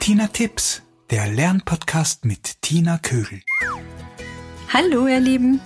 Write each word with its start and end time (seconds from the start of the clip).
Tipps, 0.00 0.82
der 1.10 1.28
Lernpodcast 1.28 2.24
mit 2.24 2.62
Tina 2.62 2.98
Kögel. 2.98 3.42
Hallo 4.72 5.06
ihr 5.06 5.20
Lieben. 5.20 5.60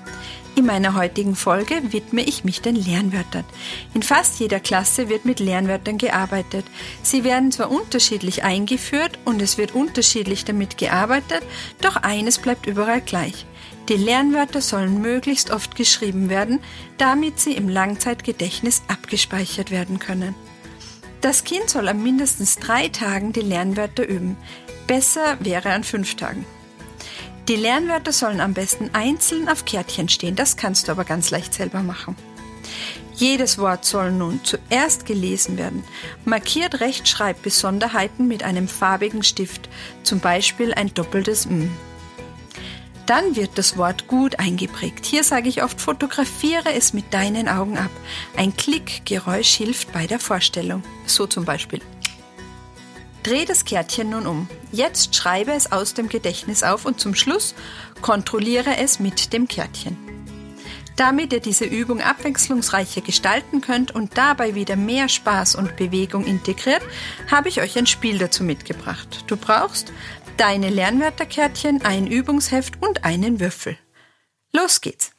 In 0.56 0.66
meiner 0.66 0.94
heutigen 0.94 1.36
Folge 1.36 1.80
widme 1.92 2.22
ich 2.22 2.44
mich 2.44 2.60
den 2.60 2.74
Lernwörtern. 2.74 3.44
In 3.94 4.02
fast 4.02 4.40
jeder 4.40 4.60
Klasse 4.60 5.08
wird 5.08 5.24
mit 5.24 5.38
Lernwörtern 5.40 5.98
gearbeitet. 5.98 6.66
Sie 7.02 7.22
werden 7.24 7.52
zwar 7.52 7.70
unterschiedlich 7.70 8.42
eingeführt 8.42 9.18
und 9.24 9.40
es 9.40 9.56
wird 9.56 9.72
unterschiedlich 9.72 10.44
damit 10.44 10.78
gearbeitet, 10.78 11.42
doch 11.80 11.96
eines 11.96 12.38
bleibt 12.38 12.66
überall 12.66 13.00
gleich. 13.00 13.46
Die 13.88 13.96
Lernwörter 13.96 14.60
sollen 14.60 15.00
möglichst 15.00 15.52
oft 15.52 15.76
geschrieben 15.76 16.28
werden, 16.28 16.58
damit 16.98 17.38
sie 17.38 17.52
im 17.52 17.68
Langzeitgedächtnis 17.68 18.82
abgespeichert 18.88 19.70
werden 19.70 20.00
können. 20.00 20.34
Das 21.24 21.42
Kind 21.42 21.70
soll 21.70 21.88
an 21.88 22.02
mindestens 22.02 22.56
drei 22.56 22.88
Tagen 22.88 23.32
die 23.32 23.40
Lernwörter 23.40 24.06
üben. 24.06 24.36
Besser 24.86 25.38
wäre 25.40 25.70
an 25.70 25.82
fünf 25.82 26.16
Tagen. 26.16 26.44
Die 27.48 27.56
Lernwörter 27.56 28.12
sollen 28.12 28.42
am 28.42 28.52
besten 28.52 28.90
einzeln 28.92 29.48
auf 29.48 29.64
Kärtchen 29.64 30.10
stehen, 30.10 30.36
das 30.36 30.58
kannst 30.58 30.86
du 30.86 30.92
aber 30.92 31.04
ganz 31.04 31.30
leicht 31.30 31.54
selber 31.54 31.80
machen. 31.80 32.14
Jedes 33.14 33.56
Wort 33.56 33.86
soll 33.86 34.12
nun 34.12 34.40
zuerst 34.44 35.06
gelesen 35.06 35.56
werden. 35.56 35.82
Markiert 36.26 36.80
Rechtschreibbesonderheiten 36.80 38.28
mit 38.28 38.42
einem 38.42 38.68
farbigen 38.68 39.22
Stift, 39.22 39.70
zum 40.02 40.20
Beispiel 40.20 40.74
ein 40.74 40.92
doppeltes 40.92 41.46
M. 41.46 41.74
Dann 43.06 43.36
wird 43.36 43.58
das 43.58 43.76
Wort 43.76 44.08
gut 44.08 44.38
eingeprägt. 44.38 45.04
Hier 45.04 45.24
sage 45.24 45.48
ich 45.48 45.62
oft, 45.62 45.80
fotografiere 45.80 46.72
es 46.72 46.94
mit 46.94 47.12
deinen 47.12 47.48
Augen 47.48 47.76
ab. 47.76 47.90
Ein 48.36 48.56
Klickgeräusch 48.56 49.54
hilft 49.54 49.92
bei 49.92 50.06
der 50.06 50.18
Vorstellung. 50.18 50.82
So 51.06 51.26
zum 51.26 51.44
Beispiel. 51.44 51.80
Dreh 53.22 53.44
das 53.44 53.64
Kärtchen 53.64 54.10
nun 54.10 54.26
um. 54.26 54.48
Jetzt 54.72 55.14
schreibe 55.14 55.52
es 55.52 55.72
aus 55.72 55.94
dem 55.94 56.08
Gedächtnis 56.08 56.62
auf 56.62 56.84
und 56.84 57.00
zum 57.00 57.14
Schluss 57.14 57.54
kontrolliere 58.02 58.76
es 58.78 59.00
mit 59.00 59.32
dem 59.32 59.48
Kärtchen. 59.48 59.96
Damit 60.96 61.32
ihr 61.32 61.40
diese 61.40 61.64
Übung 61.64 62.00
abwechslungsreicher 62.00 63.00
gestalten 63.00 63.60
könnt 63.60 63.90
und 63.90 64.16
dabei 64.16 64.54
wieder 64.54 64.76
mehr 64.76 65.08
Spaß 65.08 65.56
und 65.56 65.76
Bewegung 65.76 66.24
integriert, 66.24 66.82
habe 67.30 67.48
ich 67.48 67.60
euch 67.60 67.76
ein 67.76 67.86
Spiel 67.86 68.18
dazu 68.18 68.44
mitgebracht. 68.44 69.24
Du 69.26 69.36
brauchst 69.36 69.92
deine 70.36 70.70
Lernwörterkärtchen, 70.70 71.82
ein 71.82 72.06
Übungsheft 72.06 72.82
und 72.82 73.04
einen 73.04 73.40
Würfel. 73.40 73.78
Los 74.52 74.80
geht's! 74.80 75.12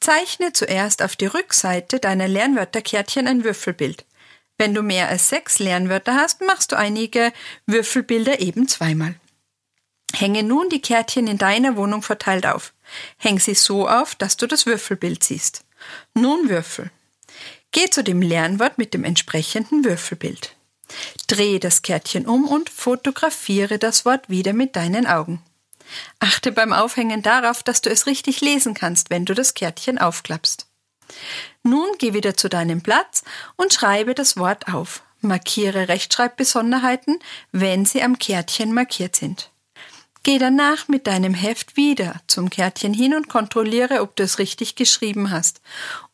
Zeichne 0.00 0.52
zuerst 0.52 1.02
auf 1.02 1.16
die 1.16 1.26
Rückseite 1.26 2.00
deiner 2.00 2.28
Lernwörterkärtchen 2.28 3.28
ein 3.28 3.44
Würfelbild. 3.44 4.04
Wenn 4.58 4.74
du 4.74 4.82
mehr 4.82 5.08
als 5.08 5.28
sechs 5.28 5.58
Lernwörter 5.58 6.14
hast, 6.14 6.40
machst 6.40 6.72
du 6.72 6.76
einige 6.76 7.32
Würfelbilder 7.66 8.40
eben 8.40 8.68
zweimal. 8.68 9.14
Hänge 10.14 10.42
nun 10.42 10.68
die 10.68 10.82
Kärtchen 10.82 11.26
in 11.26 11.38
deiner 11.38 11.76
Wohnung 11.76 12.02
verteilt 12.02 12.46
auf. 12.46 12.74
Häng 13.16 13.38
sie 13.38 13.54
so 13.54 13.88
auf, 13.88 14.14
dass 14.14 14.36
du 14.36 14.46
das 14.46 14.66
Würfelbild 14.66 15.24
siehst. 15.24 15.64
Nun 16.14 16.48
Würfel. 16.48 16.90
Geh 17.70 17.88
zu 17.88 18.04
dem 18.04 18.20
Lernwort 18.20 18.76
mit 18.76 18.92
dem 18.92 19.04
entsprechenden 19.04 19.84
Würfelbild. 19.84 20.54
Drehe 21.26 21.60
das 21.60 21.82
Kärtchen 21.82 22.26
um 22.26 22.46
und 22.46 22.70
fotografiere 22.70 23.78
das 23.78 24.04
Wort 24.04 24.28
wieder 24.28 24.52
mit 24.52 24.76
deinen 24.76 25.06
Augen. 25.06 25.42
Achte 26.20 26.52
beim 26.52 26.72
Aufhängen 26.72 27.22
darauf, 27.22 27.62
dass 27.62 27.80
du 27.80 27.90
es 27.90 28.06
richtig 28.06 28.40
lesen 28.40 28.74
kannst, 28.74 29.10
wenn 29.10 29.24
du 29.24 29.34
das 29.34 29.54
Kärtchen 29.54 29.98
aufklappst. 29.98 30.66
Nun 31.62 31.88
geh 31.98 32.14
wieder 32.14 32.36
zu 32.36 32.48
deinem 32.48 32.82
Platz 32.82 33.22
und 33.56 33.72
schreibe 33.72 34.14
das 34.14 34.36
Wort 34.36 34.68
auf. 34.68 35.02
Markiere 35.20 35.88
Rechtschreibbesonderheiten, 35.88 37.18
wenn 37.52 37.84
sie 37.84 38.02
am 38.02 38.18
Kärtchen 38.18 38.72
markiert 38.72 39.14
sind. 39.14 39.50
Geh 40.24 40.38
danach 40.38 40.88
mit 40.88 41.06
deinem 41.06 41.34
Heft 41.34 41.76
wieder 41.76 42.20
zum 42.28 42.48
Kärtchen 42.48 42.94
hin 42.94 43.14
und 43.14 43.28
kontrolliere, 43.28 44.02
ob 44.02 44.14
du 44.16 44.22
es 44.22 44.38
richtig 44.38 44.76
geschrieben 44.76 45.30
hast 45.30 45.60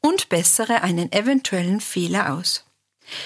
und 0.01 0.29
bessere 0.31 0.83
einen 0.83 1.13
eventuellen 1.13 1.81
Fehler 1.81 2.33
aus. 2.33 2.65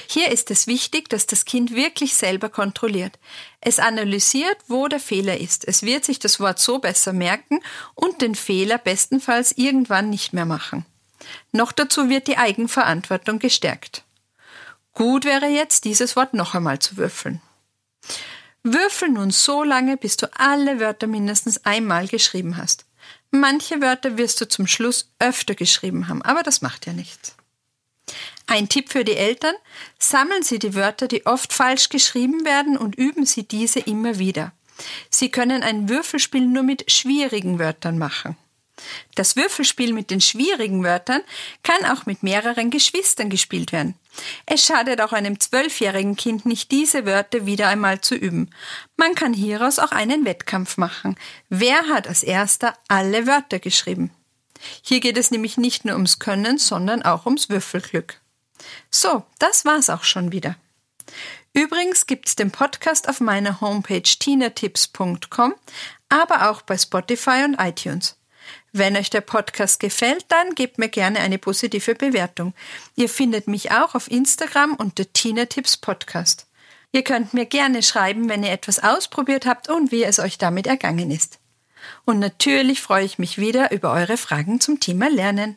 Hier 0.07 0.31
ist 0.31 0.51
es 0.51 0.67
wichtig, 0.67 1.09
dass 1.09 1.27
das 1.27 1.45
Kind 1.45 1.75
wirklich 1.75 2.15
selber 2.15 2.49
kontrolliert. 2.49 3.19
Es 3.61 3.79
analysiert, 3.79 4.57
wo 4.69 4.89
der 4.89 5.01
Fehler 5.01 5.39
ist. 5.39 5.67
Es 5.67 5.83
wird 5.83 6.05
sich 6.05 6.19
das 6.19 6.41
Wort 6.41 6.59
so 6.59 6.79
besser 6.79 7.13
merken 7.13 7.61
und 7.95 8.23
den 8.23 8.35
Fehler 8.35 8.79
bestenfalls 8.79 9.53
irgendwann 9.53 10.11
nicht 10.11 10.33
mehr 10.33 10.47
machen. 10.47 10.85
Noch 11.53 11.73
dazu 11.73 12.09
wird 12.09 12.27
die 12.27 12.39
Eigenverantwortung 12.39 13.39
gestärkt. 13.39 14.05
Gut 14.95 15.25
wäre 15.25 15.47
jetzt, 15.47 15.85
dieses 15.85 16.17
Wort 16.17 16.35
noch 16.35 16.55
einmal 16.55 16.79
zu 16.79 16.97
würfeln. 16.97 17.41
Würfel 18.63 19.09
nun 19.09 19.31
so 19.31 19.65
lange, 19.65 19.97
bis 19.97 20.17
du 20.17 20.31
alle 20.39 20.79
Wörter 20.79 21.07
mindestens 21.07 21.65
einmal 21.65 22.07
geschrieben 22.07 22.57
hast. 22.57 22.85
Manche 23.31 23.81
Wörter 23.81 24.19
wirst 24.19 24.41
du 24.41 24.49
zum 24.49 24.67
Schluss 24.67 25.11
öfter 25.19 25.55
geschrieben 25.55 26.09
haben, 26.09 26.23
aber 26.23 26.43
das 26.43 26.61
macht 26.61 26.87
ja 26.87 26.93
nichts. 26.93 27.35
Ein 28.53 28.69
Tipp 28.69 28.93
für 28.93 29.03
die 29.03 29.17
Eltern, 29.17 29.55
sammeln 29.99 30.43
Sie 30.43 30.59
die 30.59 30.75
Wörter, 30.75 31.09
die 31.09 31.25
oft 31.25 31.55
falsch 31.55 31.89
geschrieben 31.89 32.45
werden 32.45 32.77
und 32.77 32.97
üben 32.97 33.25
Sie 33.25 33.45
diese 33.49 33.81
immer 33.81 34.19
wieder. 34.19 34.53
Sie 35.09 35.31
können 35.31 35.63
ein 35.63 35.89
Würfelspiel 35.89 36.45
nur 36.45 36.63
mit 36.63 36.93
schwierigen 36.93 37.59
Wörtern 37.59 37.97
machen. 37.97 38.37
Das 39.15 39.37
Würfelspiel 39.37 39.95
mit 39.95 40.11
den 40.11 40.21
schwierigen 40.21 40.85
Wörtern 40.85 41.23
kann 41.63 41.87
auch 41.87 42.05
mit 42.05 42.23
mehreren 42.23 42.69
Geschwistern 42.69 43.31
gespielt 43.31 43.73
werden. 43.73 43.95
Es 44.45 44.67
schadet 44.67 45.01
auch 45.01 45.15
einem 45.15 45.41
zwölfjährigen 45.41 46.17
Kind 46.17 46.45
nicht, 46.45 46.71
diese 46.73 47.07
Wörter 47.07 47.47
wieder 47.47 47.69
einmal 47.69 48.03
zu 48.03 48.15
üben. 48.15 48.51
Man 48.99 49.15
kann 49.15 49.33
hieraus 49.33 49.79
auch 49.79 49.93
einen 49.93 50.27
Wettkampf 50.27 50.77
machen. 50.77 51.17
Wer 51.49 51.89
hat 51.89 52.07
als 52.07 52.23
erster 52.23 52.77
alle 52.89 53.27
Wörter 53.27 53.61
geschrieben? 53.61 54.11
Hier 54.83 55.01
geht 55.01 55.17
es 55.17 55.31
nämlich 55.31 55.57
nicht 55.57 55.87
nur 55.87 55.95
ums 55.95 56.19
Können, 56.19 56.59
sondern 56.59 57.01
auch 57.01 57.25
ums 57.25 57.49
Würfelglück. 57.49 58.22
So, 58.91 59.25
das 59.39 59.65
war's 59.65 59.91
auch 59.91 60.05
schon 60.05 60.33
wieder. 60.33 60.57
Übrigens 61.53 62.07
gibt's 62.07 62.37
den 62.37 62.51
Podcast 62.51 63.09
auf 63.09 63.21
meiner 63.21 63.61
Homepage 63.61 64.03
tinatips.com, 64.03 65.55
aber 66.09 66.51
auch 66.51 66.63
bei 66.63 66.79
Spotify 66.79 67.45
und 67.45 67.57
iTunes. 67.61 68.17
Wenn 68.73 68.97
euch 68.97 69.11
der 69.11 69.21
Podcast 69.21 69.81
gefällt, 69.81 70.25
dann 70.29 70.55
gebt 70.55 70.79
mir 70.79 70.89
gerne 70.89 71.21
eine 71.21 71.39
positive 71.39 71.95
Bewertung. 71.95 72.55
Ihr 72.97 73.09
findet 73.09 73.47
mich 73.47 73.71
auch 73.71 73.95
auf 73.95 74.11
Instagram 74.11 74.75
unter 74.75 75.13
Tina 75.13 75.45
Tips 75.45 75.77
Podcast. 75.77 76.47
Ihr 76.91 77.05
könnt 77.05 77.35
mir 77.35 77.47
gerne 77.47 77.83
schreiben, 77.83 78.29
wenn 78.29 78.43
ihr 78.43 78.53
etwas 78.53 78.79
ausprobiert 78.79 79.47
habt 79.47 79.69
und 79.69 79.93
wie 79.93 80.05
es 80.05 80.19
euch 80.19 80.39
damit 80.39 80.67
ergangen 80.67 81.11
ist. 81.11 81.39
Und 82.05 82.19
natürlich 82.19 82.81
freue 82.81 83.05
ich 83.05 83.19
mich 83.19 83.39
wieder 83.39 83.73
über 83.73 83.93
eure 83.93 84.17
Fragen 84.17 84.61
zum 84.61 84.81
Thema 84.81 85.11
Lernen. 85.11 85.57